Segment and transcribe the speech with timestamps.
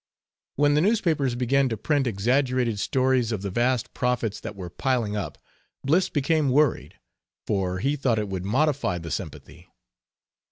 [0.55, 5.15] When the newspapers began to print exaggerated stories of the vast profits that were piling
[5.15, 5.37] up,
[5.83, 6.95] Bliss became worried,
[7.45, 9.67] for he thought it would modify the sympathy.